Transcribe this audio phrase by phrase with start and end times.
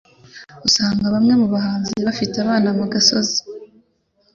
[0.67, 3.39] usanga bamwe mu bahanzi bafite abana mu gasozi